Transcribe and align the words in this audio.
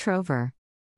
Trover. 0.00 0.54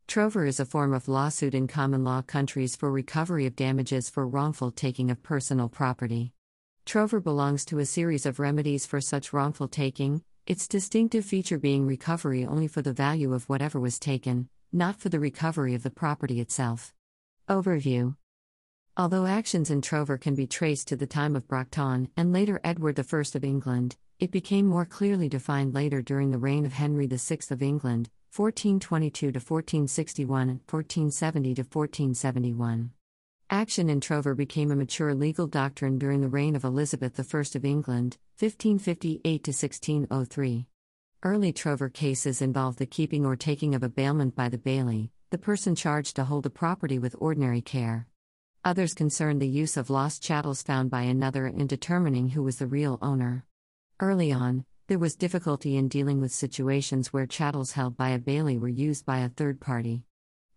Trover 0.06 0.46
is 0.46 0.60
a 0.60 0.64
form 0.64 0.94
of 0.94 1.08
lawsuit 1.08 1.56
in 1.56 1.66
common 1.66 2.04
law 2.04 2.22
countries 2.22 2.76
for 2.76 2.88
recovery 2.88 3.46
of 3.46 3.56
damages 3.56 4.08
for 4.08 4.28
wrongful 4.28 4.70
taking 4.70 5.10
of 5.10 5.24
personal 5.24 5.68
property. 5.68 6.32
Trover 6.86 7.18
belongs 7.18 7.64
to 7.64 7.80
a 7.80 7.84
series 7.84 8.26
of 8.26 8.38
remedies 8.38 8.86
for 8.86 9.00
such 9.00 9.32
wrongful 9.32 9.66
taking, 9.66 10.22
its 10.46 10.68
distinctive 10.68 11.24
feature 11.24 11.58
being 11.58 11.84
recovery 11.84 12.46
only 12.46 12.68
for 12.68 12.80
the 12.80 12.92
value 12.92 13.34
of 13.34 13.48
whatever 13.48 13.80
was 13.80 13.98
taken, 13.98 14.48
not 14.72 15.00
for 15.00 15.08
the 15.08 15.18
recovery 15.18 15.74
of 15.74 15.82
the 15.82 15.90
property 15.90 16.38
itself. 16.38 16.94
Overview 17.48 18.14
Although 18.96 19.26
actions 19.26 19.68
in 19.68 19.82
Trover 19.82 20.16
can 20.16 20.36
be 20.36 20.46
traced 20.46 20.86
to 20.86 20.94
the 20.94 21.08
time 21.08 21.34
of 21.34 21.48
Bracton 21.48 22.08
and 22.16 22.32
later 22.32 22.60
Edward 22.62 23.00
I 23.00 23.02
of 23.34 23.42
England, 23.42 23.96
it 24.20 24.30
became 24.30 24.66
more 24.66 24.86
clearly 24.86 25.28
defined 25.28 25.74
later 25.74 26.02
during 26.02 26.30
the 26.30 26.38
reign 26.38 26.64
of 26.64 26.74
Henry 26.74 27.08
VI 27.08 27.38
of 27.50 27.62
England, 27.62 28.08
1422 28.34 29.30
to 29.30 29.38
1461 29.38 30.48
and 30.48 30.60
1470 30.66 31.54
to 31.54 31.60
1471. 31.60 32.90
Action 33.50 33.90
in 33.90 34.00
trover 34.00 34.34
became 34.34 34.70
a 34.70 34.74
mature 34.74 35.14
legal 35.14 35.46
doctrine 35.46 35.98
during 35.98 36.22
the 36.22 36.28
reign 36.28 36.56
of 36.56 36.64
Elizabeth 36.64 37.20
I 37.20 37.38
of 37.54 37.64
England, 37.66 38.16
1558 38.38 39.20
to 39.22 39.50
1603. 39.50 40.66
Early 41.22 41.52
trover 41.52 41.90
cases 41.90 42.40
involved 42.40 42.78
the 42.78 42.86
keeping 42.86 43.26
or 43.26 43.36
taking 43.36 43.74
of 43.74 43.82
a 43.82 43.90
bailment 43.90 44.34
by 44.34 44.48
the 44.48 44.56
bailee, 44.56 45.10
the 45.28 45.36
person 45.36 45.74
charged 45.74 46.16
to 46.16 46.24
hold 46.24 46.46
a 46.46 46.50
property 46.50 46.98
with 46.98 47.14
ordinary 47.18 47.60
care. 47.60 48.06
Others 48.64 48.94
concerned 48.94 49.42
the 49.42 49.46
use 49.46 49.76
of 49.76 49.90
lost 49.90 50.22
chattels 50.22 50.62
found 50.62 50.90
by 50.90 51.02
another 51.02 51.46
in 51.46 51.66
determining 51.66 52.30
who 52.30 52.42
was 52.42 52.56
the 52.56 52.66
real 52.66 52.98
owner. 53.02 53.44
Early 54.00 54.32
on, 54.32 54.64
there 54.92 54.98
was 54.98 55.16
difficulty 55.16 55.78
in 55.78 55.88
dealing 55.88 56.20
with 56.20 56.30
situations 56.30 57.14
where 57.14 57.24
chattels 57.24 57.72
held 57.72 57.96
by 57.96 58.10
a 58.10 58.18
bailee 58.18 58.60
were 58.60 58.68
used 58.68 59.06
by 59.06 59.20
a 59.20 59.30
third 59.30 59.58
party. 59.58 60.04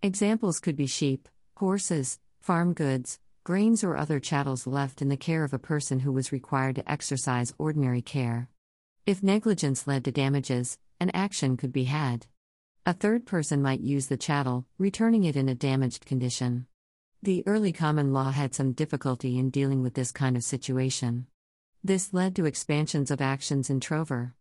Examples 0.01 0.59
could 0.59 0.75
be 0.75 0.87
sheep, 0.87 1.29
horses, 1.55 2.19
farm 2.41 2.73
goods, 2.73 3.17
grains, 3.45 3.81
or 3.81 3.95
other 3.95 4.19
chattels 4.19 4.67
left 4.67 5.01
in 5.01 5.07
the 5.07 5.15
care 5.15 5.45
of 5.45 5.53
a 5.53 5.57
person 5.57 6.01
who 6.01 6.11
was 6.11 6.33
required 6.33 6.75
to 6.75 6.91
exercise 6.91 7.53
ordinary 7.57 8.01
care. 8.01 8.49
If 9.05 9.23
negligence 9.23 9.87
led 9.87 10.03
to 10.03 10.11
damages, 10.11 10.77
an 10.99 11.11
action 11.11 11.55
could 11.55 11.71
be 11.71 11.85
had. 11.85 12.27
A 12.85 12.91
third 12.91 13.25
person 13.25 13.61
might 13.61 13.79
use 13.79 14.07
the 14.07 14.17
chattel, 14.17 14.65
returning 14.77 15.23
it 15.23 15.37
in 15.37 15.47
a 15.47 15.55
damaged 15.55 16.05
condition. 16.05 16.67
The 17.23 17.41
early 17.47 17.71
common 17.71 18.11
law 18.11 18.31
had 18.31 18.53
some 18.53 18.73
difficulty 18.73 19.39
in 19.39 19.49
dealing 19.49 19.81
with 19.81 19.93
this 19.93 20.11
kind 20.11 20.35
of 20.35 20.43
situation. 20.43 21.27
This 21.85 22.15
led 22.15 22.35
to 22.37 22.45
expansions 22.45 23.11
of 23.11 23.21
actions 23.21 23.69
in 23.69 23.79
Trover. 23.79 24.33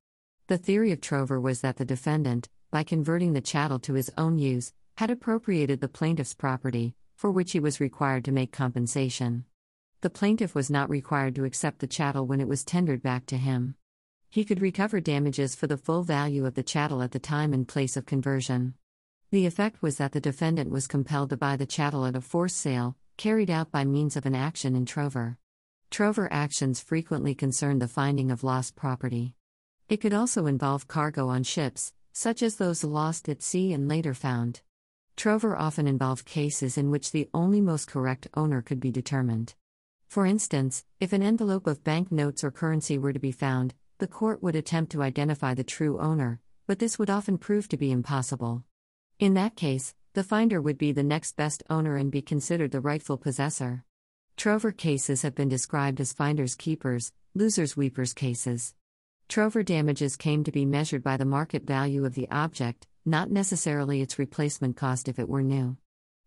The 0.47 0.57
theory 0.57 0.93
of 0.93 1.03
Trover 1.03 1.39
was 1.39 1.61
that 1.61 1.77
the 1.77 1.85
defendant, 1.85 2.49
by 2.71 2.85
converting 2.85 3.35
the 3.35 3.43
chattel 3.43 3.79
to 3.81 3.93
his 3.93 4.11
own 4.17 4.39
use, 4.39 4.73
had 4.97 5.11
appropriated 5.11 5.83
the 5.83 5.89
plaintiff's 5.89 6.33
property, 6.33 6.95
for 7.17 7.31
which 7.31 7.53
he 7.53 7.61
was 7.61 7.81
required 7.81 8.25
to 8.25 8.33
make 8.33 8.51
compensation. 8.51 9.45
The 10.01 10.09
plaintiff 10.09 10.55
was 10.55 10.71
not 10.71 10.89
required 10.89 11.35
to 11.35 11.45
accept 11.45 11.81
the 11.81 11.87
chattel 11.87 12.27
when 12.27 12.41
it 12.41 12.49
was 12.49 12.65
tendered 12.65 13.03
back 13.03 13.27
to 13.27 13.37
him. 13.37 13.75
He 14.31 14.47
could 14.47 14.63
recover 14.63 15.03
damages 15.03 15.55
for 15.55 15.67
the 15.67 15.77
full 15.77 16.03
value 16.03 16.47
of 16.47 16.55
the 16.55 16.63
chattel 16.63 17.03
at 17.03 17.13
the 17.13 17.19
time 17.19 17.53
and 17.53 17.69
place 17.69 17.95
of 17.95 18.07
conversion. 18.07 18.73
The 19.33 19.45
effect 19.45 19.83
was 19.83 19.99
that 19.99 20.13
the 20.13 20.19
defendant 20.19 20.71
was 20.71 20.87
compelled 20.87 21.29
to 21.29 21.37
buy 21.37 21.57
the 21.57 21.67
chattel 21.67 22.07
at 22.07 22.17
a 22.17 22.23
forced 22.23 22.57
sale, 22.57 22.97
carried 23.19 23.51
out 23.51 23.71
by 23.71 23.85
means 23.85 24.17
of 24.17 24.25
an 24.25 24.35
action 24.35 24.75
in 24.75 24.87
Trover. 24.87 25.37
Trover 25.95 26.27
actions 26.33 26.81
frequently 26.81 27.37
concern 27.37 27.79
the 27.79 27.87
finding 27.87 28.33
of 28.33 28.43
lost 28.43 28.75
property. 28.75 29.33
It 29.89 29.99
could 29.99 30.13
also 30.13 30.47
involve 30.47 30.89
cargo 30.89 31.29
on 31.29 31.45
ships, 31.45 31.93
such 32.13 32.43
as 32.43 32.57
those 32.57 32.83
lost 32.83 33.29
at 33.29 33.45
sea 33.45 33.73
and 33.73 33.87
later 33.87 34.13
found. 34.13 34.63
Trover 35.15 35.57
often 35.57 35.87
involved 35.87 36.27
cases 36.27 36.77
in 36.77 36.91
which 36.91 37.13
the 37.13 37.29
only 37.33 37.61
most 37.61 37.87
correct 37.87 38.27
owner 38.35 38.61
could 38.61 38.81
be 38.81 38.91
determined. 38.91 39.55
For 40.09 40.27
instance, 40.27 40.85
if 40.99 41.13
an 41.13 41.23
envelope 41.23 41.69
of 41.69 41.85
bank 41.85 42.11
notes 42.11 42.43
or 42.43 42.51
currency 42.51 42.99
were 42.99 43.13
to 43.13 43.21
be 43.21 43.31
found, 43.31 43.73
the 43.99 44.09
court 44.09 44.43
would 44.43 44.57
attempt 44.57 44.91
to 44.91 45.03
identify 45.05 45.55
the 45.55 45.63
true 45.63 46.01
owner, 46.01 46.41
but 46.67 46.81
this 46.81 46.99
would 46.99 47.09
often 47.09 47.39
prove 47.39 47.69
to 47.69 47.77
be 47.77 47.93
impossible. 47.93 48.65
In 49.21 49.35
that 49.35 49.55
case, 49.55 49.95
the 50.15 50.25
finder 50.25 50.61
would 50.61 50.77
be 50.77 50.91
the 50.91 51.05
next 51.05 51.37
best 51.37 51.63
owner 51.71 51.97
and 51.97 52.11
be 52.11 52.21
considered 52.21 52.73
the 52.73 52.81
rightful 52.81 53.17
possessor. 53.17 53.85
Trover 54.37 54.73
cases 54.73 55.23
have 55.23 55.35
been 55.35 55.49
described 55.49 56.01
as 56.01 56.13
finders 56.13 56.55
keepers, 56.55 57.13
losers 57.35 57.77
weepers 57.77 58.13
cases. 58.13 58.75
Trover 59.29 59.63
damages 59.63 60.17
came 60.17 60.45
to 60.45 60.53
be 60.53 60.67
measured 60.67 61.03
by 61.03 61.17
the 61.17 61.25
market 61.25 61.65
value 61.65 62.05
of 62.05 62.15
the 62.15 62.29
object, 62.31 62.87
not 63.07 63.31
necessarily 63.31 64.03
its 64.03 64.19
replacement 64.19 64.77
cost 64.77 65.09
if 65.09 65.19
it 65.19 65.29
were 65.29 65.43
new. 65.43 65.77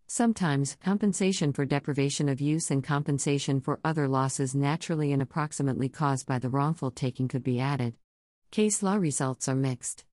Sometimes, 0.06 0.76
compensation 0.82 1.52
for 1.52 1.66
deprivation 1.66 2.28
of 2.28 2.40
use 2.40 2.70
and 2.70 2.82
compensation 2.82 3.60
for 3.60 3.78
other 3.84 4.08
losses 4.08 4.54
naturally 4.54 5.12
and 5.12 5.20
approximately 5.20 5.90
caused 5.90 6.26
by 6.26 6.38
the 6.38 6.48
wrongful 6.48 6.90
taking 6.90 7.28
could 7.28 7.44
be 7.44 7.60
added. 7.60 7.94
Case 8.50 8.82
law 8.82 8.94
results 8.94 9.48
are 9.48 9.54
mixed. 9.54 10.06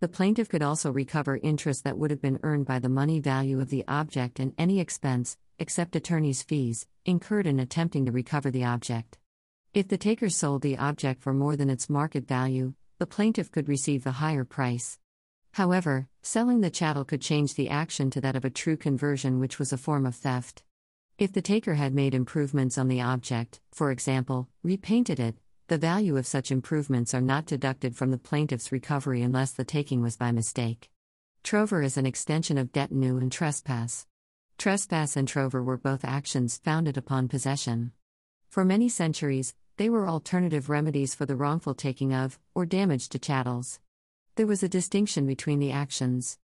The 0.00 0.08
plaintiff 0.08 0.48
could 0.48 0.62
also 0.62 0.92
recover 0.92 1.38
interest 1.38 1.82
that 1.82 1.98
would 1.98 2.12
have 2.12 2.22
been 2.22 2.38
earned 2.44 2.66
by 2.66 2.78
the 2.78 2.88
money 2.88 3.18
value 3.18 3.60
of 3.60 3.68
the 3.68 3.84
object 3.88 4.38
and 4.38 4.54
any 4.56 4.78
expense, 4.78 5.36
except 5.58 5.96
attorney's 5.96 6.44
fees, 6.44 6.86
incurred 7.04 7.48
in 7.48 7.58
attempting 7.58 8.06
to 8.06 8.12
recover 8.12 8.52
the 8.52 8.64
object. 8.64 9.18
If 9.74 9.88
the 9.88 9.98
taker 9.98 10.28
sold 10.28 10.62
the 10.62 10.78
object 10.78 11.20
for 11.20 11.34
more 11.34 11.56
than 11.56 11.68
its 11.68 11.90
market 11.90 12.28
value, 12.28 12.74
the 13.00 13.06
plaintiff 13.06 13.50
could 13.50 13.68
receive 13.68 14.04
the 14.04 14.12
higher 14.12 14.44
price. 14.44 15.00
However, 15.54 16.06
selling 16.22 16.60
the 16.60 16.70
chattel 16.70 17.04
could 17.04 17.20
change 17.20 17.54
the 17.54 17.68
action 17.68 18.08
to 18.10 18.20
that 18.20 18.36
of 18.36 18.44
a 18.44 18.50
true 18.50 18.76
conversion, 18.76 19.40
which 19.40 19.58
was 19.58 19.72
a 19.72 19.76
form 19.76 20.06
of 20.06 20.14
theft. 20.14 20.62
If 21.18 21.32
the 21.32 21.42
taker 21.42 21.74
had 21.74 21.92
made 21.92 22.14
improvements 22.14 22.78
on 22.78 22.86
the 22.86 23.00
object, 23.00 23.60
for 23.72 23.90
example, 23.90 24.48
repainted 24.62 25.18
it, 25.18 25.34
the 25.68 25.78
value 25.78 26.16
of 26.16 26.26
such 26.26 26.50
improvements 26.50 27.12
are 27.12 27.20
not 27.20 27.44
deducted 27.44 27.94
from 27.94 28.10
the 28.10 28.16
plaintiff's 28.16 28.72
recovery 28.72 29.20
unless 29.20 29.52
the 29.52 29.64
taking 29.64 30.00
was 30.00 30.16
by 30.16 30.32
mistake. 30.32 30.90
Trover 31.44 31.82
is 31.82 31.98
an 31.98 32.06
extension 32.06 32.56
of 32.56 32.72
detinue 32.72 33.18
and 33.18 33.30
trespass. 33.30 34.06
Trespass 34.56 35.14
and 35.14 35.28
trover 35.28 35.62
were 35.62 35.76
both 35.76 36.06
actions 36.06 36.56
founded 36.56 36.96
upon 36.96 37.28
possession. 37.28 37.92
For 38.48 38.64
many 38.64 38.88
centuries, 38.88 39.54
they 39.76 39.90
were 39.90 40.08
alternative 40.08 40.70
remedies 40.70 41.14
for 41.14 41.26
the 41.26 41.36
wrongful 41.36 41.74
taking 41.74 42.14
of, 42.14 42.38
or 42.54 42.64
damage 42.64 43.10
to 43.10 43.18
chattels. 43.18 43.78
There 44.36 44.46
was 44.46 44.62
a 44.62 44.68
distinction 44.70 45.26
between 45.26 45.58
the 45.58 45.70
actions. 45.70 46.38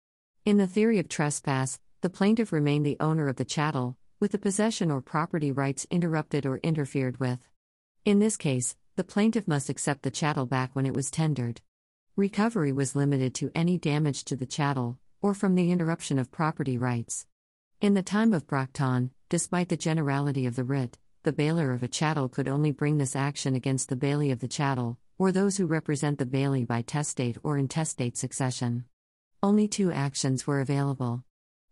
In 0.44 0.56
the 0.56 0.66
theory 0.66 0.98
of 0.98 1.08
trespass, 1.08 1.78
the 2.00 2.10
plaintiff 2.10 2.52
remained 2.52 2.84
the 2.84 2.96
owner 2.98 3.28
of 3.28 3.36
the 3.36 3.44
chattel, 3.44 3.96
with 4.18 4.32
the 4.32 4.38
possession 4.38 4.90
or 4.90 5.00
property 5.00 5.52
rights 5.52 5.86
interrupted 5.92 6.44
or 6.44 6.58
interfered 6.58 7.20
with. 7.20 7.48
In 8.04 8.18
this 8.18 8.36
case, 8.36 8.74
the 8.94 9.04
plaintiff 9.04 9.48
must 9.48 9.70
accept 9.70 10.02
the 10.02 10.10
chattel 10.10 10.44
back 10.44 10.70
when 10.74 10.84
it 10.84 10.94
was 10.94 11.10
tendered. 11.10 11.62
Recovery 12.14 12.72
was 12.72 12.94
limited 12.94 13.34
to 13.36 13.50
any 13.54 13.78
damage 13.78 14.22
to 14.24 14.36
the 14.36 14.44
chattel, 14.44 14.98
or 15.22 15.32
from 15.32 15.54
the 15.54 15.70
interruption 15.70 16.18
of 16.18 16.30
property 16.30 16.76
rights. 16.76 17.26
In 17.80 17.94
the 17.94 18.02
time 18.02 18.34
of 18.34 18.46
Bracton, 18.46 19.10
despite 19.30 19.70
the 19.70 19.78
generality 19.78 20.44
of 20.44 20.56
the 20.56 20.64
writ, 20.64 20.98
the 21.22 21.32
bailor 21.32 21.72
of 21.72 21.82
a 21.82 21.88
chattel 21.88 22.28
could 22.28 22.48
only 22.48 22.70
bring 22.70 22.98
this 22.98 23.16
action 23.16 23.54
against 23.54 23.88
the 23.88 23.96
bailee 23.96 24.30
of 24.30 24.40
the 24.40 24.48
chattel, 24.48 24.98
or 25.18 25.32
those 25.32 25.56
who 25.56 25.66
represent 25.66 26.18
the 26.18 26.26
bailee 26.26 26.66
by 26.66 26.82
testate 26.82 27.38
or 27.42 27.56
intestate 27.56 28.18
succession. 28.18 28.84
Only 29.42 29.68
two 29.68 29.90
actions 29.90 30.46
were 30.46 30.60
available. 30.60 31.24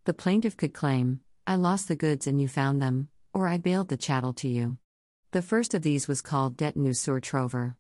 The 0.05 0.15
plaintiff 0.15 0.57
could 0.57 0.73
claim, 0.73 1.21
I 1.47 1.57
lost 1.57 1.87
the 1.87 1.97
goods 1.97 2.27
and 2.27 2.41
you 2.41 2.49
found 2.49 2.81
them, 2.81 3.09
or 3.35 3.47
I 3.47 3.59
bailed 3.59 3.89
the 3.89 3.97
chattel 3.99 4.33
to 4.35 4.49
you. 4.49 4.79
The 5.33 5.43
first 5.43 5.75
of 5.75 5.83
these 5.83 6.09
was 6.09 6.23
called 6.23 6.57
detinue 6.57 6.93
sur 6.93 7.21
trover. 7.21 7.77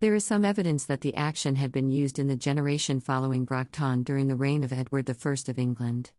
There 0.00 0.16
is 0.16 0.24
some 0.24 0.44
evidence 0.44 0.84
that 0.86 1.00
the 1.00 1.14
action 1.14 1.54
had 1.54 1.70
been 1.70 1.92
used 1.92 2.18
in 2.18 2.26
the 2.26 2.34
generation 2.34 2.98
following 2.98 3.44
Bracton 3.44 4.02
during 4.02 4.26
the 4.26 4.34
reign 4.34 4.64
of 4.64 4.72
Edward 4.72 5.08
I 5.08 5.14
of 5.48 5.58
England. 5.60 6.10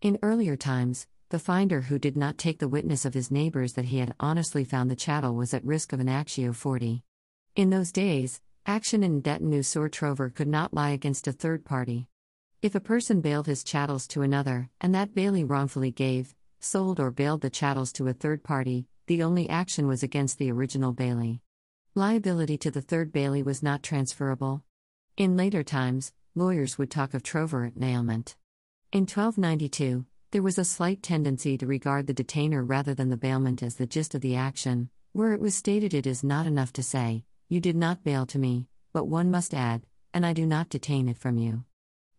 In 0.00 0.18
earlier 0.22 0.56
times, 0.56 1.06
the 1.28 1.38
finder 1.38 1.82
who 1.82 1.98
did 1.98 2.16
not 2.16 2.38
take 2.38 2.60
the 2.60 2.68
witness 2.68 3.04
of 3.04 3.12
his 3.12 3.30
neighbors 3.30 3.74
that 3.74 3.84
he 3.86 3.98
had 3.98 4.14
honestly 4.18 4.64
found 4.64 4.90
the 4.90 4.96
chattel 4.96 5.34
was 5.34 5.52
at 5.52 5.66
risk 5.66 5.92
of 5.92 6.00
an 6.00 6.08
actio 6.08 6.52
furti. 6.52 7.02
In 7.54 7.68
those 7.68 7.92
days, 7.92 8.40
action 8.64 9.02
in 9.02 9.20
detinue 9.20 9.62
sur 9.62 9.90
trover 9.90 10.34
could 10.34 10.48
not 10.48 10.72
lie 10.72 10.90
against 10.90 11.28
a 11.28 11.32
third 11.32 11.66
party. 11.66 12.08
If 12.62 12.74
a 12.74 12.80
person 12.80 13.20
bailed 13.20 13.48
his 13.48 13.62
chattels 13.62 14.06
to 14.08 14.22
another, 14.22 14.70
and 14.80 14.94
that 14.94 15.14
bailee 15.14 15.44
wrongfully 15.44 15.90
gave, 15.90 16.34
sold, 16.58 17.00
or 17.00 17.10
bailed 17.10 17.42
the 17.42 17.50
chattels 17.50 17.92
to 17.92 18.08
a 18.08 18.14
third 18.14 18.42
party, 18.42 18.86
the 19.06 19.22
only 19.22 19.48
action 19.48 19.86
was 19.86 20.02
against 20.02 20.38
the 20.38 20.50
original 20.50 20.94
bailee. 20.94 21.40
Liability 21.94 22.56
to 22.58 22.70
the 22.70 22.80
third 22.80 23.12
bailee 23.12 23.44
was 23.44 23.62
not 23.62 23.82
transferable. 23.82 24.62
In 25.16 25.36
later 25.36 25.62
times, 25.62 26.12
lawyers 26.34 26.78
would 26.78 26.90
talk 26.90 27.12
of 27.12 27.22
trover 27.22 27.64
and 27.64 27.78
bailment. 27.78 28.36
In 28.92 29.02
1292, 29.02 30.06
there 30.30 30.42
was 30.42 30.56
a 30.56 30.64
slight 30.64 31.02
tendency 31.02 31.58
to 31.58 31.66
regard 31.66 32.06
the 32.06 32.14
detainer 32.14 32.64
rather 32.64 32.94
than 32.94 33.10
the 33.10 33.16
bailment 33.16 33.62
as 33.62 33.76
the 33.76 33.86
gist 33.86 34.14
of 34.14 34.22
the 34.22 34.36
action, 34.36 34.88
where 35.12 35.34
it 35.34 35.40
was 35.40 35.54
stated 35.54 35.92
it 35.92 36.06
is 36.06 36.24
not 36.24 36.46
enough 36.46 36.72
to 36.72 36.82
say, 36.82 37.24
You 37.48 37.60
did 37.60 37.76
not 37.76 38.04
bail 38.04 38.24
to 38.26 38.38
me, 38.38 38.68
but 38.92 39.08
one 39.08 39.30
must 39.30 39.52
add, 39.52 39.82
and 40.14 40.24
I 40.24 40.32
do 40.32 40.46
not 40.46 40.70
detain 40.70 41.08
it 41.08 41.18
from 41.18 41.36
you. 41.36 41.64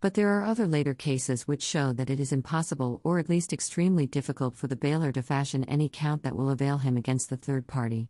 But 0.04 0.16
there 0.16 0.38
are 0.38 0.44
other 0.44 0.68
later 0.68 0.94
cases 0.94 1.48
which 1.48 1.64
show 1.64 1.94
that 1.94 2.10
it 2.10 2.20
is 2.20 2.34
impossible 2.34 3.00
or 3.06 3.20
at 3.20 3.30
least 3.30 3.54
extremely 3.54 4.06
difficult 4.06 4.58
for 4.58 4.68
the 4.68 4.76
bailor 4.76 5.14
to 5.14 5.24
fashion 5.24 5.64
any 5.64 5.88
count 5.88 6.24
that 6.24 6.36
will 6.36 6.50
avail 6.50 6.80
him 6.80 6.98
against 6.98 7.30
the 7.30 7.38
third 7.38 7.68
party. 7.68 8.10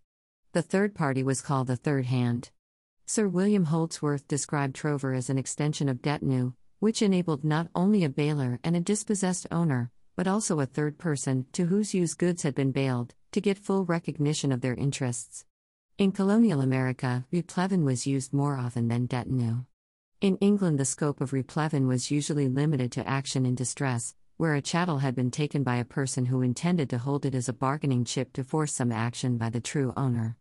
The 0.54 0.64
third 0.64 0.96
party 0.96 1.22
was 1.22 1.44
called 1.44 1.68
the 1.68 1.76
third 1.76 2.06
hand. 2.06 2.50
Sir 3.06 3.28
William 3.28 3.66
Holdsworth 3.66 4.28
described 4.28 4.76
trover 4.76 5.14
as 5.14 5.30
an 5.30 5.38
extension 5.38 5.88
of 5.88 6.02
detinue, 6.02 6.54
which 6.80 7.04
enabled 7.04 7.44
not 7.44 7.68
only 7.76 8.04
a 8.04 8.10
bailor 8.10 8.60
and 8.64 8.76
a 8.76 8.80
dispossessed 8.80 9.46
owner, 9.52 9.92
but 10.16 10.28
also 10.28 10.60
a 10.60 10.66
third 10.66 10.98
person, 10.98 11.46
to 11.52 11.68
whose 11.68 11.94
use 11.94 12.16
goods 12.16 12.42
had 12.42 12.56
been 12.56 12.72
bailed, 12.72 13.14
to 13.34 13.40
get 13.40 13.60
full 13.60 13.86
recognition 13.86 14.52
of 14.52 14.62
their 14.62 14.74
interests. 14.74 15.46
In 16.00 16.12
colonial 16.12 16.60
America, 16.60 17.28
replevin 17.32 17.84
was 17.84 18.08
used 18.08 18.34
more 18.34 18.58
often 18.58 18.88
than 18.88 19.06
detinue. 19.06 19.66
In 20.24 20.38
England, 20.38 20.80
the 20.80 20.86
scope 20.86 21.20
of 21.20 21.34
replevin 21.34 21.86
was 21.86 22.10
usually 22.10 22.48
limited 22.48 22.94
to 22.94 23.06
action 23.06 23.46
in 23.46 23.56
distress, 23.56 24.16
where 24.38 24.56
a 24.56 24.62
chattel 24.62 25.00
had 25.00 25.16
been 25.16 25.32
taken 25.32 25.64
by 25.64 25.76
a 25.76 25.84
person 25.84 26.28
who 26.28 26.42
intended 26.42 26.90
to 26.92 26.98
hold 26.98 27.26
it 27.26 27.36
as 27.36 27.50
a 27.50 27.54
bargaining 27.54 28.06
chip 28.06 28.32
to 28.32 28.44
force 28.46 28.72
some 28.72 28.94
action 28.94 29.38
by 29.38 29.50
the 29.50 29.60
true 29.60 29.92
owner. 29.98 30.38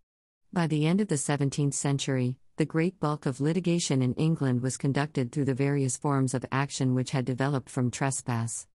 By 0.52 0.68
the 0.68 0.86
end 0.86 1.00
of 1.00 1.08
the 1.08 1.16
17th 1.16 1.74
century, 1.74 2.36
the 2.58 2.64
great 2.64 3.00
bulk 3.00 3.26
of 3.26 3.40
litigation 3.40 4.02
in 4.02 4.14
England 4.14 4.60
was 4.60 4.76
conducted 4.76 5.32
through 5.32 5.46
the 5.46 5.52
various 5.52 5.96
forms 5.96 6.32
of 6.32 6.46
action 6.52 6.94
which 6.94 7.10
had 7.10 7.24
developed 7.24 7.68
from 7.68 7.90
trespass. 7.90 8.68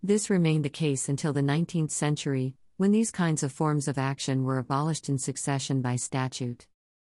This 0.00 0.30
remained 0.30 0.64
the 0.64 0.68
case 0.68 1.08
until 1.08 1.32
the 1.32 1.40
19th 1.40 1.90
century, 1.90 2.54
when 2.76 2.92
these 2.92 3.10
kinds 3.10 3.42
of 3.42 3.50
forms 3.50 3.88
of 3.88 3.98
action 3.98 4.44
were 4.44 4.58
abolished 4.58 5.08
in 5.08 5.18
succession 5.18 5.82
by 5.82 5.96
statute. 5.96 6.68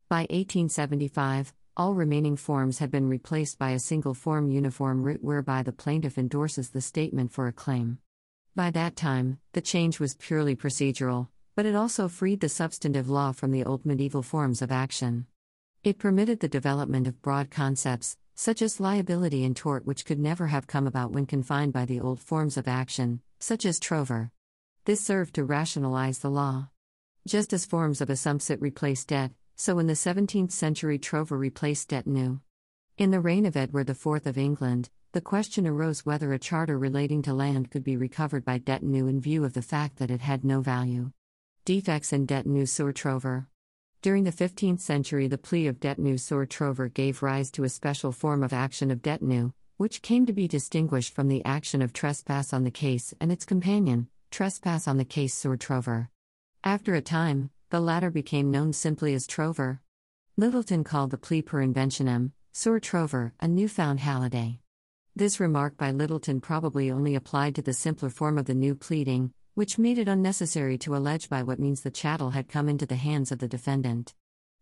By 0.07 0.27
1875, 0.29 1.51
all 1.77 1.93
remaining 1.93 2.35
forms 2.35 2.79
had 2.79 2.91
been 2.91 3.07
replaced 3.07 3.57
by 3.57 3.71
a 3.71 3.79
single 3.79 4.13
form 4.13 4.49
uniform 4.49 5.03
writ 5.03 5.23
whereby 5.23 5.63
the 5.63 5.71
plaintiff 5.71 6.17
endorses 6.17 6.69
the 6.69 6.81
statement 6.81 7.31
for 7.31 7.47
a 7.47 7.53
claim. 7.53 7.99
By 8.55 8.71
that 8.71 8.95
time, 8.95 9.39
the 9.53 9.61
change 9.61 9.99
was 9.99 10.15
purely 10.15 10.55
procedural, 10.55 11.29
but 11.55 11.65
it 11.65 11.75
also 11.75 12.07
freed 12.07 12.39
the 12.39 12.49
substantive 12.49 13.09
law 13.09 13.31
from 13.31 13.51
the 13.51 13.63
old 13.63 13.85
medieval 13.85 14.23
forms 14.23 14.61
of 14.61 14.71
action. 14.71 15.27
It 15.83 15.97
permitted 15.97 16.39
the 16.39 16.47
development 16.47 17.07
of 17.07 17.21
broad 17.21 17.49
concepts, 17.49 18.17
such 18.35 18.61
as 18.61 18.79
liability 18.79 19.43
and 19.43 19.55
tort, 19.55 19.85
which 19.85 20.05
could 20.05 20.19
never 20.19 20.47
have 20.47 20.67
come 20.67 20.87
about 20.87 21.11
when 21.11 21.25
confined 21.25 21.73
by 21.73 21.85
the 21.85 21.99
old 21.99 22.19
forms 22.19 22.57
of 22.57 22.67
action, 22.67 23.21
such 23.39 23.65
as 23.65 23.79
trover. 23.79 24.31
This 24.85 25.01
served 25.01 25.35
to 25.35 25.43
rationalize 25.43 26.19
the 26.19 26.29
law. 26.29 26.69
Just 27.27 27.53
as 27.53 27.65
forms 27.65 28.01
of 28.01 28.07
assumpsit 28.07 28.61
replaced 28.61 29.09
debt, 29.09 29.31
so 29.59 29.77
in 29.77 29.87
the 29.87 29.93
17th 29.93 30.53
century 30.53 30.97
trover 30.97 31.37
replaced 31.37 31.89
detinue. 31.89 32.39
In 32.97 33.11
the 33.11 33.19
reign 33.19 33.45
of 33.45 33.57
Edward 33.57 33.89
IV 33.89 34.25
of 34.25 34.37
England, 34.37 34.89
the 35.11 35.19
question 35.19 35.67
arose 35.67 36.05
whether 36.05 36.31
a 36.31 36.39
charter 36.39 36.79
relating 36.79 37.21
to 37.23 37.33
land 37.33 37.69
could 37.69 37.83
be 37.83 37.97
recovered 37.97 38.45
by 38.45 38.57
detinue 38.57 39.07
in 39.07 39.19
view 39.19 39.43
of 39.43 39.51
the 39.51 39.61
fact 39.61 39.97
that 39.97 40.09
it 40.09 40.21
had 40.21 40.45
no 40.45 40.61
value. 40.61 41.11
Defects 41.65 42.13
in 42.13 42.25
detinue 42.25 42.65
sur 42.65 42.93
trover. 42.93 43.47
During 44.01 44.23
the 44.23 44.31
15th 44.31 44.79
century, 44.79 45.27
the 45.27 45.37
plea 45.37 45.67
of 45.67 45.81
detinue 45.81 46.17
sur 46.17 46.45
trover 46.45 46.87
gave 46.87 47.21
rise 47.21 47.51
to 47.51 47.65
a 47.65 47.69
special 47.69 48.13
form 48.13 48.43
of 48.43 48.53
action 48.53 48.89
of 48.89 49.01
detinue, 49.01 49.51
which 49.75 50.01
came 50.01 50.25
to 50.25 50.31
be 50.31 50.47
distinguished 50.47 51.13
from 51.13 51.27
the 51.27 51.43
action 51.43 51.81
of 51.81 51.91
trespass 51.91 52.53
on 52.53 52.63
the 52.63 52.71
case 52.71 53.13
and 53.19 53.29
its 53.29 53.43
companion, 53.43 54.07
trespass 54.31 54.87
on 54.87 54.95
the 54.95 55.03
case 55.03 55.33
sur 55.33 55.57
trover. 55.57 56.07
After 56.63 56.95
a 56.95 57.01
time, 57.01 57.49
the 57.69 57.79
latter 57.79 58.09
became 58.09 58.49
known 58.49 58.73
simply 58.73 59.13
as 59.13 59.27
Trover. 59.27 59.79
Littleton 60.37 60.83
called 60.83 61.11
the 61.11 61.17
plea 61.17 61.43
per 61.43 61.63
inventionem, 61.63 62.31
sur 62.51 62.79
Trover, 62.79 63.33
a 63.39 63.47
newfound 63.47 63.99
holiday. 63.99 64.59
This 65.15 65.39
remark 65.39 65.77
by 65.77 65.91
Littleton 65.91 66.41
probably 66.41 66.89
only 66.89 67.13
applied 67.13 67.53
to 67.55 67.61
the 67.61 67.73
simpler 67.73 68.09
form 68.09 68.39
of 68.39 68.45
the 68.45 68.55
new 68.55 68.73
pleading, 68.73 69.33
which 69.53 69.77
made 69.77 69.99
it 69.99 70.07
unnecessary 70.07 70.79
to 70.79 70.95
allege 70.95 71.29
by 71.29 71.43
what 71.43 71.59
means 71.59 71.81
the 71.81 71.91
chattel 71.91 72.31
had 72.31 72.47
come 72.47 72.69
into 72.69 72.87
the 72.87 72.95
hands 72.95 73.31
of 73.31 73.37
the 73.37 73.47
defendant. 73.47 74.15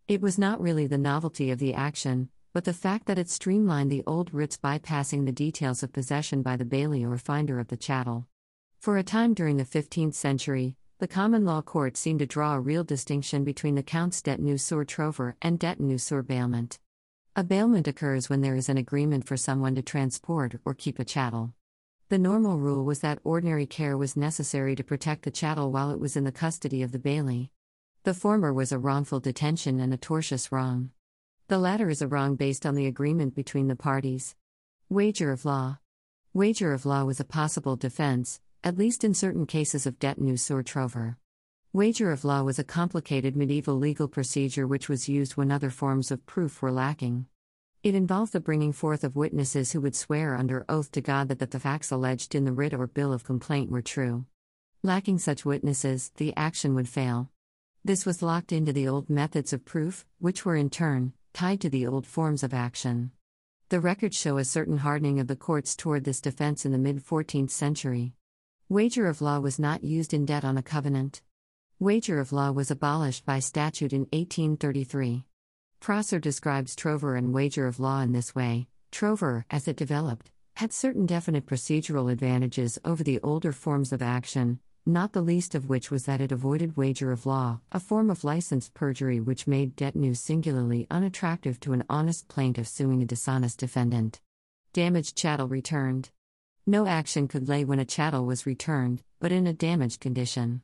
It 0.06 0.20
was 0.20 0.38
not 0.38 0.60
really 0.60 0.86
the 0.86 0.98
novelty 0.98 1.50
of 1.50 1.58
the 1.58 1.72
action, 1.72 2.28
but 2.52 2.64
the 2.64 2.74
fact 2.74 3.06
that 3.06 3.18
it 3.18 3.30
streamlined 3.30 3.90
the 3.90 4.02
old 4.06 4.34
writs 4.34 4.58
bypassing 4.58 5.24
the 5.24 5.32
details 5.32 5.82
of 5.82 5.92
possession 5.92 6.42
by 6.42 6.56
the 6.56 6.64
bailee 6.64 7.08
or 7.08 7.16
finder 7.16 7.58
of 7.58 7.68
the 7.68 7.76
chattel. 7.76 8.26
For 8.78 8.98
a 8.98 9.02
time 9.02 9.32
during 9.32 9.56
the 9.56 9.64
15th 9.64 10.14
century, 10.14 10.76
the 11.00 11.06
common 11.06 11.44
law 11.44 11.62
court 11.62 11.96
seemed 11.96 12.18
to 12.18 12.26
draw 12.26 12.54
a 12.54 12.60
real 12.60 12.82
distinction 12.82 13.44
between 13.44 13.76
the 13.76 13.84
counts 13.84 14.20
detinue 14.20 14.58
sur 14.58 14.84
trover 14.84 15.36
and 15.40 15.56
detinue 15.56 15.96
sur 15.96 16.22
bailment. 16.22 16.80
A 17.36 17.44
bailment 17.44 17.86
occurs 17.86 18.28
when 18.28 18.40
there 18.40 18.56
is 18.56 18.68
an 18.68 18.78
agreement 18.78 19.24
for 19.24 19.36
someone 19.36 19.76
to 19.76 19.82
transport 19.82 20.56
or 20.64 20.74
keep 20.74 20.98
a 20.98 21.04
chattel. 21.04 21.54
The 22.08 22.18
normal 22.18 22.58
rule 22.58 22.84
was 22.84 22.98
that 22.98 23.20
ordinary 23.22 23.64
care 23.64 23.96
was 23.96 24.16
necessary 24.16 24.74
to 24.74 24.82
protect 24.82 25.22
the 25.22 25.30
chattel 25.30 25.70
while 25.70 25.92
it 25.92 26.00
was 26.00 26.16
in 26.16 26.24
the 26.24 26.32
custody 26.32 26.82
of 26.82 26.90
the 26.90 26.98
bailee. 26.98 27.50
The 28.02 28.12
former 28.12 28.52
was 28.52 28.72
a 28.72 28.78
wrongful 28.78 29.20
detention 29.20 29.78
and 29.78 29.94
a 29.94 29.98
tortious 29.98 30.50
wrong. 30.50 30.90
The 31.46 31.58
latter 31.58 31.88
is 31.88 32.02
a 32.02 32.08
wrong 32.08 32.34
based 32.34 32.66
on 32.66 32.74
the 32.74 32.86
agreement 32.86 33.36
between 33.36 33.68
the 33.68 33.76
parties. 33.76 34.34
Wager 34.88 35.30
of 35.30 35.44
law. 35.44 35.78
Wager 36.34 36.72
of 36.72 36.84
law 36.84 37.04
was 37.04 37.20
a 37.20 37.24
possible 37.24 37.76
defense, 37.76 38.40
at 38.64 38.78
least 38.78 39.04
in 39.04 39.14
certain 39.14 39.46
cases 39.46 39.86
of 39.86 39.98
detinue 39.98 40.36
sur 40.36 40.62
trover. 40.62 41.16
Wager 41.72 42.10
of 42.10 42.24
law 42.24 42.42
was 42.42 42.58
a 42.58 42.64
complicated 42.64 43.36
medieval 43.36 43.74
legal 43.74 44.08
procedure 44.08 44.66
which 44.66 44.88
was 44.88 45.08
used 45.08 45.36
when 45.36 45.50
other 45.50 45.70
forms 45.70 46.10
of 46.10 46.24
proof 46.26 46.62
were 46.62 46.72
lacking. 46.72 47.26
It 47.82 47.94
involved 47.94 48.32
the 48.32 48.40
bringing 48.40 48.72
forth 48.72 49.04
of 49.04 49.16
witnesses 49.16 49.72
who 49.72 49.80
would 49.82 49.94
swear 49.94 50.34
under 50.34 50.64
oath 50.68 50.90
to 50.92 51.00
God 51.00 51.28
that, 51.28 51.38
that 51.38 51.52
the 51.52 51.60
facts 51.60 51.90
alleged 51.90 52.34
in 52.34 52.44
the 52.44 52.52
writ 52.52 52.74
or 52.74 52.86
bill 52.86 53.12
of 53.12 53.24
complaint 53.24 53.70
were 53.70 53.82
true. 53.82 54.26
Lacking 54.82 55.18
such 55.18 55.44
witnesses, 55.44 56.10
the 56.16 56.34
action 56.36 56.74
would 56.74 56.88
fail. 56.88 57.30
This 57.84 58.04
was 58.04 58.22
locked 58.22 58.52
into 58.52 58.72
the 58.72 58.88
old 58.88 59.08
methods 59.08 59.52
of 59.52 59.64
proof, 59.64 60.04
which 60.18 60.44
were 60.44 60.56
in 60.56 60.70
turn 60.70 61.12
tied 61.32 61.60
to 61.60 61.70
the 61.70 61.86
old 61.86 62.06
forms 62.06 62.42
of 62.42 62.52
action. 62.52 63.12
The 63.68 63.78
records 63.78 64.16
show 64.16 64.38
a 64.38 64.44
certain 64.44 64.78
hardening 64.78 65.20
of 65.20 65.28
the 65.28 65.36
courts 65.36 65.76
toward 65.76 66.02
this 66.02 66.20
defense 66.20 66.64
in 66.64 66.72
the 66.72 66.78
mid 66.78 67.04
14th 67.04 67.50
century. 67.50 68.14
Wager 68.70 69.06
of 69.06 69.22
law 69.22 69.40
was 69.40 69.58
not 69.58 69.82
used 69.82 70.12
in 70.12 70.26
debt 70.26 70.44
on 70.44 70.58
a 70.58 70.62
covenant. 70.62 71.22
Wager 71.78 72.20
of 72.20 72.32
law 72.32 72.50
was 72.50 72.70
abolished 72.70 73.24
by 73.24 73.38
statute 73.38 73.94
in 73.94 74.00
1833. 74.12 75.24
Prosser 75.80 76.18
describes 76.18 76.76
trover 76.76 77.16
and 77.16 77.32
wager 77.32 77.66
of 77.66 77.80
law 77.80 78.02
in 78.02 78.12
this 78.12 78.34
way 78.34 78.68
trover, 78.90 79.46
as 79.50 79.68
it 79.68 79.76
developed, 79.76 80.30
had 80.56 80.74
certain 80.74 81.06
definite 81.06 81.46
procedural 81.46 82.12
advantages 82.12 82.78
over 82.84 83.02
the 83.02 83.18
older 83.22 83.52
forms 83.52 83.90
of 83.90 84.02
action, 84.02 84.60
not 84.84 85.14
the 85.14 85.22
least 85.22 85.54
of 85.54 85.70
which 85.70 85.90
was 85.90 86.04
that 86.04 86.20
it 86.20 86.30
avoided 86.30 86.76
wager 86.76 87.10
of 87.10 87.24
law, 87.24 87.60
a 87.72 87.80
form 87.80 88.10
of 88.10 88.22
licensed 88.22 88.74
perjury 88.74 89.18
which 89.18 89.46
made 89.46 89.76
detinue 89.76 90.12
singularly 90.12 90.86
unattractive 90.90 91.58
to 91.58 91.72
an 91.72 91.84
honest 91.88 92.28
plaintiff 92.28 92.68
suing 92.68 93.00
a 93.00 93.06
dishonest 93.06 93.58
defendant. 93.58 94.20
Damaged 94.74 95.16
chattel 95.16 95.48
returned. 95.48 96.10
No 96.68 96.86
action 96.86 97.28
could 97.28 97.48
lay 97.48 97.64
when 97.64 97.78
a 97.78 97.86
chattel 97.86 98.26
was 98.26 98.44
returned, 98.44 99.02
but 99.20 99.32
in 99.32 99.46
a 99.46 99.54
damaged 99.54 100.00
condition. 100.00 100.60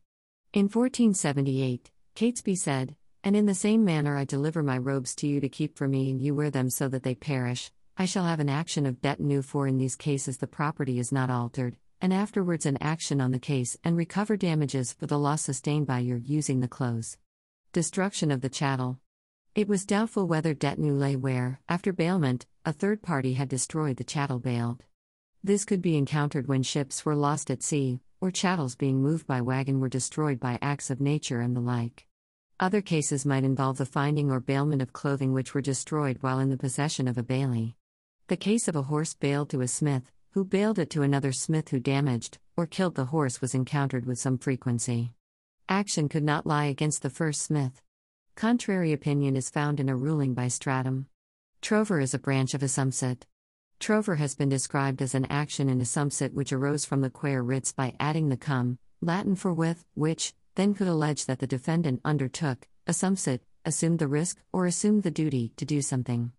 In 0.52 0.64
1478, 0.64 1.90
Catesby 2.14 2.58
said, 2.58 2.94
And 3.22 3.34
in 3.34 3.46
the 3.46 3.54
same 3.54 3.86
manner 3.86 4.14
I 4.14 4.26
deliver 4.26 4.62
my 4.62 4.76
robes 4.76 5.14
to 5.14 5.26
you 5.26 5.40
to 5.40 5.48
keep 5.48 5.78
for 5.78 5.88
me, 5.88 6.10
and 6.10 6.20
you 6.20 6.34
wear 6.34 6.50
them 6.50 6.68
so 6.68 6.88
that 6.88 7.04
they 7.04 7.14
perish. 7.14 7.70
I 7.96 8.04
shall 8.04 8.26
have 8.26 8.38
an 8.38 8.50
action 8.50 8.84
of 8.84 9.00
detinue, 9.00 9.40
for 9.40 9.66
in 9.66 9.78
these 9.78 9.96
cases 9.96 10.36
the 10.36 10.46
property 10.46 10.98
is 10.98 11.10
not 11.10 11.30
altered, 11.30 11.78
and 12.02 12.12
afterwards 12.12 12.66
an 12.66 12.76
action 12.82 13.18
on 13.22 13.30
the 13.30 13.38
case 13.38 13.78
and 13.82 13.96
recover 13.96 14.36
damages 14.36 14.92
for 14.92 15.06
the 15.06 15.18
loss 15.18 15.40
sustained 15.40 15.86
by 15.86 16.00
your 16.00 16.18
using 16.18 16.60
the 16.60 16.68
clothes. 16.68 17.16
Destruction 17.72 18.30
of 18.30 18.42
the 18.42 18.50
chattel. 18.50 19.00
It 19.54 19.68
was 19.68 19.86
doubtful 19.86 20.26
whether 20.26 20.52
detinue 20.52 20.92
lay 20.92 21.16
where, 21.16 21.60
after 21.66 21.94
bailment, 21.94 22.44
a 22.66 22.74
third 22.74 23.00
party 23.00 23.32
had 23.32 23.48
destroyed 23.48 23.96
the 23.96 24.04
chattel 24.04 24.38
bailed. 24.38 24.84
This 25.46 25.66
could 25.66 25.82
be 25.82 25.98
encountered 25.98 26.48
when 26.48 26.62
ships 26.62 27.04
were 27.04 27.14
lost 27.14 27.50
at 27.50 27.62
sea, 27.62 28.00
or 28.18 28.30
chattels 28.30 28.76
being 28.76 29.02
moved 29.02 29.26
by 29.26 29.42
wagon 29.42 29.78
were 29.78 29.90
destroyed 29.90 30.40
by 30.40 30.58
acts 30.62 30.88
of 30.88 31.02
nature 31.02 31.42
and 31.42 31.54
the 31.54 31.60
like. 31.60 32.06
Other 32.58 32.80
cases 32.80 33.26
might 33.26 33.44
involve 33.44 33.76
the 33.76 33.84
finding 33.84 34.30
or 34.30 34.40
bailment 34.40 34.80
of 34.80 34.94
clothing 34.94 35.34
which 35.34 35.52
were 35.52 35.60
destroyed 35.60 36.16
while 36.22 36.38
in 36.38 36.48
the 36.48 36.56
possession 36.56 37.06
of 37.06 37.18
a 37.18 37.22
bailee. 37.22 37.74
The 38.28 38.38
case 38.38 38.68
of 38.68 38.74
a 38.74 38.84
horse 38.84 39.12
bailed 39.12 39.50
to 39.50 39.60
a 39.60 39.68
smith, 39.68 40.10
who 40.30 40.46
bailed 40.46 40.78
it 40.78 40.88
to 40.88 41.02
another 41.02 41.32
smith 41.32 41.68
who 41.68 41.78
damaged 41.78 42.38
or 42.56 42.66
killed 42.66 42.94
the 42.94 43.04
horse 43.04 43.42
was 43.42 43.54
encountered 43.54 44.06
with 44.06 44.18
some 44.18 44.38
frequency. 44.38 45.12
Action 45.68 46.08
could 46.08 46.24
not 46.24 46.46
lie 46.46 46.64
against 46.64 47.02
the 47.02 47.10
first 47.10 47.42
smith. 47.42 47.82
Contrary 48.34 48.94
opinion 48.94 49.36
is 49.36 49.50
found 49.50 49.78
in 49.78 49.90
a 49.90 49.96
ruling 49.96 50.32
by 50.32 50.48
Stratum. 50.48 51.06
Trover 51.60 52.00
is 52.00 52.14
a 52.14 52.18
branch 52.18 52.54
of 52.54 52.62
Assumpsit. 52.62 53.24
Trover 53.80 54.16
has 54.16 54.34
been 54.34 54.48
described 54.48 55.02
as 55.02 55.14
an 55.14 55.26
action 55.26 55.68
in 55.68 55.80
assumpsit 55.80 56.32
which 56.32 56.52
arose 56.52 56.84
from 56.84 57.00
the 57.00 57.10
quare 57.10 57.42
writs 57.42 57.72
by 57.72 57.94
adding 58.00 58.28
the 58.28 58.36
cum, 58.36 58.78
Latin 59.02 59.36
for 59.36 59.52
with, 59.52 59.84
which, 59.94 60.32
then 60.54 60.74
could 60.74 60.88
allege 60.88 61.26
that 61.26 61.38
the 61.40 61.46
defendant 61.46 62.00
undertook, 62.04 62.66
assumpsit, 62.86 63.40
assumed 63.64 63.98
the 63.98 64.08
risk, 64.08 64.38
or 64.52 64.66
assumed 64.66 65.02
the 65.02 65.10
duty 65.10 65.52
to 65.56 65.64
do 65.64 65.82
something. 65.82 66.32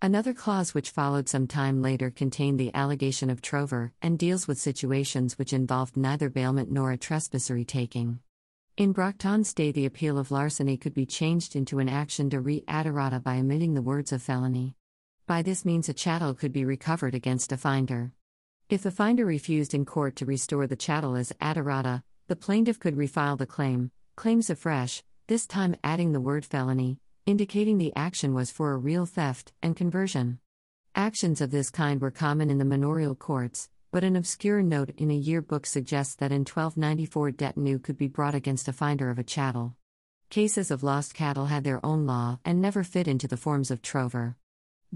Another 0.00 0.34
clause 0.34 0.74
which 0.74 0.90
followed 0.90 1.28
some 1.28 1.46
time 1.46 1.80
later 1.82 2.10
contained 2.10 2.60
the 2.60 2.74
allegation 2.74 3.30
of 3.30 3.40
trover 3.40 3.92
and 4.02 4.18
deals 4.18 4.46
with 4.46 4.58
situations 4.58 5.38
which 5.38 5.52
involved 5.52 5.96
neither 5.96 6.28
bailment 6.28 6.70
nor 6.70 6.92
a 6.92 6.98
trespassory 6.98 7.64
taking. 7.64 8.20
In 8.76 8.92
Bracton's 8.92 9.54
day, 9.54 9.72
the 9.72 9.86
appeal 9.86 10.18
of 10.18 10.30
larceny 10.30 10.76
could 10.76 10.92
be 10.92 11.06
changed 11.06 11.56
into 11.56 11.78
an 11.78 11.88
action 11.88 12.28
de 12.28 12.38
re 12.38 12.62
adirata 12.68 13.20
by 13.22 13.38
omitting 13.38 13.72
the 13.72 13.82
words 13.82 14.12
of 14.12 14.22
felony. 14.22 14.76
By 15.26 15.42
this 15.42 15.64
means, 15.64 15.88
a 15.88 15.92
chattel 15.92 16.34
could 16.34 16.52
be 16.52 16.64
recovered 16.64 17.12
against 17.12 17.50
a 17.50 17.56
finder. 17.56 18.12
If 18.68 18.84
the 18.84 18.92
finder 18.92 19.26
refused 19.26 19.74
in 19.74 19.84
court 19.84 20.14
to 20.16 20.24
restore 20.24 20.68
the 20.68 20.76
chattel 20.76 21.16
as 21.16 21.32
adirata, 21.40 22.04
the 22.28 22.36
plaintiff 22.36 22.78
could 22.78 22.94
refile 22.94 23.36
the 23.36 23.44
claim, 23.44 23.90
claims 24.14 24.50
afresh, 24.50 25.02
this 25.26 25.44
time 25.44 25.74
adding 25.82 26.12
the 26.12 26.20
word 26.20 26.44
felony, 26.44 27.00
indicating 27.26 27.78
the 27.78 27.92
action 27.96 28.34
was 28.34 28.52
for 28.52 28.72
a 28.72 28.76
real 28.76 29.04
theft 29.04 29.52
and 29.60 29.74
conversion. 29.74 30.38
Actions 30.94 31.40
of 31.40 31.50
this 31.50 31.70
kind 31.70 32.00
were 32.00 32.12
common 32.12 32.48
in 32.48 32.58
the 32.58 32.64
manorial 32.64 33.16
courts, 33.16 33.68
but 33.90 34.04
an 34.04 34.14
obscure 34.14 34.62
note 34.62 34.90
in 34.96 35.10
a 35.10 35.14
yearbook 35.14 35.66
suggests 35.66 36.14
that 36.14 36.30
in 36.30 36.42
1294 36.42 37.32
detinue 37.32 37.80
could 37.80 37.98
be 37.98 38.06
brought 38.06 38.36
against 38.36 38.68
a 38.68 38.72
finder 38.72 39.10
of 39.10 39.18
a 39.18 39.24
chattel. 39.24 39.74
Cases 40.30 40.70
of 40.70 40.84
lost 40.84 41.14
cattle 41.14 41.46
had 41.46 41.64
their 41.64 41.84
own 41.84 42.06
law 42.06 42.38
and 42.44 42.62
never 42.62 42.84
fit 42.84 43.08
into 43.08 43.26
the 43.26 43.36
forms 43.36 43.72
of 43.72 43.82
trover. 43.82 44.36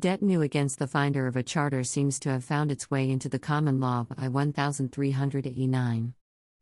The 0.01 0.09
detinue 0.09 0.41
against 0.41 0.79
the 0.79 0.87
finder 0.87 1.27
of 1.27 1.37
a 1.37 1.43
charter 1.43 1.85
seems 1.85 2.19
to 2.21 2.31
have 2.31 2.43
found 2.43 2.73
its 2.73 2.91
way 2.91 3.11
into 3.11 3.29
the 3.29 3.39
common 3.39 3.81
law 3.81 4.05
by 4.05 4.29
1389. 4.29 6.15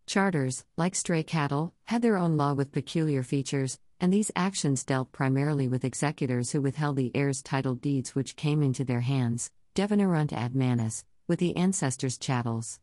Charters, 0.07 0.65
like 0.77 0.97
stray 0.97 1.23
cattle, 1.23 1.73
had 1.85 2.03
their 2.03 2.17
own 2.17 2.37
law 2.37 2.55
with 2.55 2.73
peculiar 2.73 3.23
features, 3.23 3.79
and 4.01 4.13
these 4.13 4.33
actions 4.35 4.83
dealt 4.83 5.13
primarily 5.13 5.69
with 5.69 5.85
executors 5.85 6.51
who 6.51 6.61
withheld 6.61 6.97
the 6.97 7.13
heirs' 7.15 7.41
title 7.41 7.77
deeds 7.77 8.13
which 8.17 8.35
came 8.35 8.61
into 8.61 8.85
their 8.85 9.03
hands, 9.03 9.53
devenerunt 9.73 10.33
ad 10.33 10.57
manus, 10.57 11.05
with 11.29 11.39
the 11.39 11.57
ancestors' 11.57 12.19
chattels. 12.19 12.81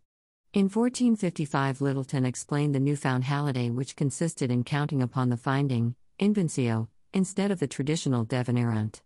In 0.54 0.70
1455, 0.70 1.82
Littleton 1.82 2.26
explained 2.26 2.74
the 2.74 2.80
newfound 2.80 3.26
holiday, 3.26 3.70
which 3.70 3.98
consisted 3.98 4.50
in 4.50 4.64
counting 4.64 5.02
upon 5.02 5.28
the 5.28 5.36
finding, 5.36 5.96
invencio, 6.18 6.88
instead 7.14 7.52
of 7.52 7.60
the 7.60 7.68
traditional 7.68 8.26
devenerunt. 8.26 9.02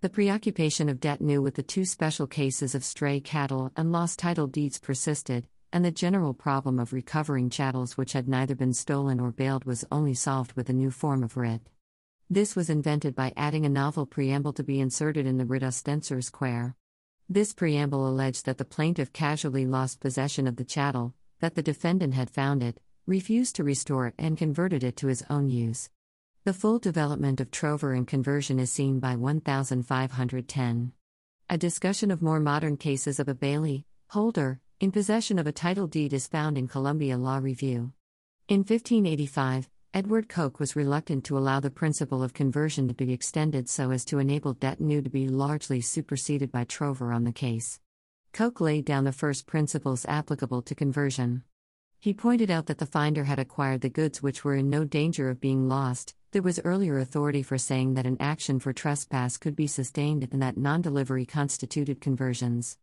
The 0.00 0.08
preoccupation 0.08 0.88
of 0.88 1.00
detinue 1.00 1.42
with 1.42 1.56
the 1.56 1.62
two 1.64 1.84
special 1.84 2.28
cases 2.28 2.76
of 2.76 2.84
stray 2.84 3.18
cattle 3.18 3.72
and 3.74 3.90
lost 3.90 4.20
title 4.20 4.46
deeds 4.46 4.78
persisted, 4.78 5.48
and 5.72 5.84
the 5.84 5.90
general 5.90 6.34
problem 6.34 6.78
of 6.78 6.92
recovering 6.92 7.50
chattels 7.50 7.96
which 7.96 8.12
had 8.12 8.28
neither 8.28 8.54
been 8.54 8.72
stolen 8.72 9.18
or 9.18 9.32
bailed 9.32 9.64
was 9.64 9.84
only 9.90 10.14
solved 10.14 10.52
with 10.52 10.68
a 10.68 10.72
new 10.72 10.92
form 10.92 11.24
of 11.24 11.36
writ. 11.36 11.62
This 12.30 12.54
was 12.54 12.70
invented 12.70 13.16
by 13.16 13.32
adding 13.36 13.66
a 13.66 13.68
novel 13.68 14.06
preamble 14.06 14.52
to 14.52 14.62
be 14.62 14.78
inserted 14.78 15.26
in 15.26 15.36
the 15.36 15.44
writ 15.44 15.64
ostensor 15.64 16.20
quaere. 16.30 16.76
This 17.28 17.52
preamble 17.52 18.06
alleged 18.06 18.46
that 18.46 18.58
the 18.58 18.64
plaintiff 18.64 19.12
casually 19.12 19.66
lost 19.66 19.98
possession 19.98 20.46
of 20.46 20.54
the 20.54 20.64
chattel, 20.64 21.16
that 21.40 21.56
the 21.56 21.62
defendant 21.62 22.14
had 22.14 22.30
found 22.30 22.62
it, 22.62 22.80
refused 23.04 23.56
to 23.56 23.64
restore 23.64 24.06
it, 24.06 24.14
and 24.16 24.38
converted 24.38 24.84
it 24.84 24.96
to 24.98 25.08
his 25.08 25.24
own 25.28 25.48
use. 25.48 25.90
The 26.44 26.54
full 26.54 26.78
development 26.78 27.40
of 27.40 27.50
trover 27.50 27.92
and 27.92 28.06
conversion 28.06 28.58
is 28.58 28.70
seen 28.70 29.00
by 29.00 29.16
1510. 29.16 30.92
A 31.50 31.58
discussion 31.58 32.10
of 32.10 32.22
more 32.22 32.40
modern 32.40 32.76
cases 32.78 33.20
of 33.20 33.28
a 33.28 33.34
bailee, 33.34 33.84
holder, 34.08 34.60
in 34.80 34.90
possession 34.90 35.38
of 35.38 35.46
a 35.46 35.52
title 35.52 35.86
deed 35.86 36.14
is 36.14 36.26
found 36.26 36.56
in 36.56 36.68
Columbia 36.68 37.18
Law 37.18 37.38
Review. 37.38 37.92
In 38.48 38.60
1585, 38.60 39.68
Edward 39.92 40.28
Coke 40.28 40.60
was 40.60 40.76
reluctant 40.76 41.24
to 41.24 41.36
allow 41.36 41.60
the 41.60 41.70
principle 41.70 42.22
of 42.22 42.32
conversion 42.32 42.88
to 42.88 42.94
be 42.94 43.12
extended 43.12 43.68
so 43.68 43.90
as 43.90 44.04
to 44.06 44.18
enable 44.18 44.54
detinue 44.54 45.02
to 45.02 45.10
be 45.10 45.28
largely 45.28 45.80
superseded 45.80 46.50
by 46.52 46.64
trover 46.64 47.12
on 47.12 47.24
the 47.24 47.32
case. 47.32 47.80
Coke 48.32 48.60
laid 48.60 48.84
down 48.84 49.04
the 49.04 49.12
first 49.12 49.46
principles 49.46 50.06
applicable 50.06 50.62
to 50.62 50.74
conversion. 50.74 51.42
He 52.00 52.14
pointed 52.14 52.50
out 52.50 52.66
that 52.66 52.78
the 52.78 52.86
finder 52.86 53.24
had 53.24 53.38
acquired 53.38 53.80
the 53.80 53.90
goods 53.90 54.22
which 54.22 54.44
were 54.44 54.54
in 54.54 54.70
no 54.70 54.84
danger 54.84 55.28
of 55.28 55.40
being 55.40 55.68
lost. 55.68 56.14
There 56.30 56.42
was 56.42 56.60
earlier 56.62 56.98
authority 56.98 57.42
for 57.42 57.56
saying 57.56 57.94
that 57.94 58.04
an 58.04 58.18
action 58.20 58.60
for 58.60 58.74
trespass 58.74 59.38
could 59.38 59.56
be 59.56 59.66
sustained 59.66 60.28
and 60.30 60.42
that 60.42 60.58
non 60.58 60.82
delivery 60.82 61.24
constituted 61.24 62.02
conversions. 62.02 62.76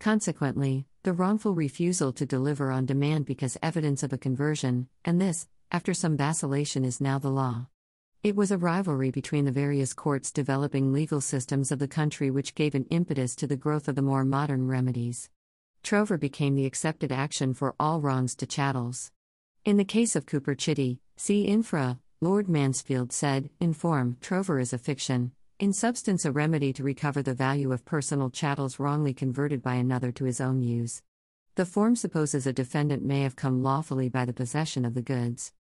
Consequently, 0.00 0.86
the 1.02 1.12
wrongful 1.12 1.54
refusal 1.54 2.10
to 2.14 2.24
deliver 2.24 2.70
on 2.70 2.86
demand 2.86 3.26
because 3.26 3.58
evidence 3.62 4.02
of 4.02 4.14
a 4.14 4.18
conversion, 4.18 4.88
and 5.04 5.20
this, 5.20 5.46
after 5.70 5.92
some 5.92 6.16
vacillation, 6.16 6.86
is 6.86 6.98
now 6.98 7.18
the 7.18 7.28
law. 7.28 7.66
It 8.22 8.34
was 8.34 8.50
a 8.50 8.56
rivalry 8.56 9.10
between 9.10 9.44
the 9.44 9.52
various 9.52 9.92
courts 9.92 10.32
developing 10.32 10.90
legal 10.90 11.20
systems 11.20 11.70
of 11.70 11.78
the 11.78 11.86
country 11.86 12.30
which 12.30 12.54
gave 12.54 12.74
an 12.74 12.86
impetus 12.88 13.36
to 13.36 13.46
the 13.46 13.58
growth 13.58 13.88
of 13.88 13.94
the 13.94 14.00
more 14.00 14.24
modern 14.24 14.68
remedies. 14.68 15.28
Trover 15.82 16.16
became 16.16 16.54
the 16.54 16.64
accepted 16.64 17.12
action 17.12 17.52
for 17.52 17.74
all 17.78 18.00
wrongs 18.00 18.34
to 18.36 18.46
chattels. 18.46 19.12
In 19.66 19.76
the 19.76 19.84
case 19.84 20.16
of 20.16 20.24
Cooper 20.24 20.54
Chitty, 20.54 20.98
see 21.16 21.42
infra, 21.42 21.98
Lord 22.26 22.48
Mansfield 22.48 23.12
said, 23.12 23.50
in 23.60 23.72
form, 23.72 24.16
Trover 24.20 24.58
is 24.58 24.72
a 24.72 24.78
fiction, 24.78 25.30
in 25.60 25.72
substance, 25.72 26.24
a 26.24 26.32
remedy 26.32 26.72
to 26.72 26.82
recover 26.82 27.22
the 27.22 27.34
value 27.34 27.70
of 27.70 27.84
personal 27.84 28.30
chattels 28.30 28.80
wrongly 28.80 29.14
converted 29.14 29.62
by 29.62 29.74
another 29.74 30.10
to 30.10 30.24
his 30.24 30.40
own 30.40 30.60
use. 30.60 31.02
The 31.54 31.64
form 31.64 31.94
supposes 31.94 32.44
a 32.44 32.52
defendant 32.52 33.04
may 33.04 33.22
have 33.22 33.36
come 33.36 33.62
lawfully 33.62 34.08
by 34.08 34.24
the 34.24 34.32
possession 34.32 34.84
of 34.84 34.94
the 34.94 35.02
goods. 35.02 35.52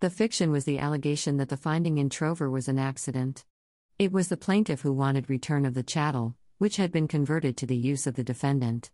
The 0.00 0.10
fiction 0.10 0.50
was 0.50 0.66
the 0.66 0.78
allegation 0.78 1.38
that 1.38 1.48
the 1.48 1.56
finding 1.56 1.96
in 1.96 2.10
Trover 2.10 2.50
was 2.50 2.68
an 2.68 2.78
accident. 2.78 3.46
It 3.98 4.12
was 4.12 4.28
the 4.28 4.36
plaintiff 4.36 4.82
who 4.82 4.92
wanted 4.92 5.30
return 5.30 5.64
of 5.64 5.72
the 5.72 5.82
chattel, 5.82 6.36
which 6.58 6.76
had 6.76 6.92
been 6.92 7.08
converted 7.08 7.56
to 7.56 7.66
the 7.66 7.78
use 7.78 8.06
of 8.06 8.16
the 8.16 8.22
defendant. 8.24 8.88